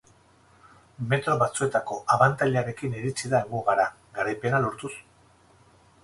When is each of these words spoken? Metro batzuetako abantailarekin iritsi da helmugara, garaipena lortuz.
Metro 1.09 1.33
batzuetako 1.41 1.97
abantailarekin 2.15 2.95
iritsi 3.01 3.31
da 3.33 3.41
helmugara, 3.41 3.85
garaipena 4.21 4.63
lortuz. 4.65 4.91